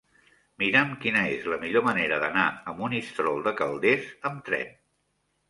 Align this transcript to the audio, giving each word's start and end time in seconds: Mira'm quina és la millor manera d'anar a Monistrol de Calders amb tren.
Mira'm 0.61 0.95
quina 1.03 1.21
és 1.33 1.45
la 1.53 1.59
millor 1.65 1.85
manera 1.89 2.17
d'anar 2.23 2.47
a 2.73 2.75
Monistrol 2.81 3.45
de 3.51 3.55
Calders 3.61 4.11
amb 4.33 4.43
tren. 4.51 4.75